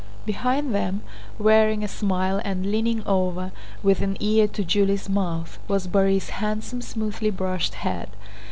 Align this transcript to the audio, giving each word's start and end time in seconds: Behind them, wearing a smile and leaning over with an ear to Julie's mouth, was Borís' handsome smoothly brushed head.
Behind 0.25 0.73
them, 0.73 1.01
wearing 1.37 1.83
a 1.83 1.87
smile 1.87 2.41
and 2.43 2.71
leaning 2.71 3.03
over 3.05 3.51
with 3.83 4.01
an 4.01 4.17
ear 4.19 4.47
to 4.47 4.63
Julie's 4.63 5.07
mouth, 5.07 5.59
was 5.67 5.85
Borís' 5.87 6.29
handsome 6.29 6.81
smoothly 6.81 7.29
brushed 7.29 7.75
head. 7.75 8.09